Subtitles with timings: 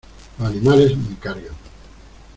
[0.39, 1.53] Los animales me cargan.